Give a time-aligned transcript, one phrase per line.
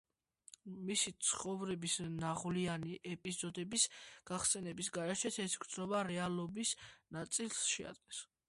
[0.85, 3.85] მისი ცხოვრების ნაღვლიანი ეპიზოდების
[4.31, 6.77] გახსენების გარეშეც ეს გრძნობა რეალობის
[7.19, 8.29] ნაწილს შეადგენს.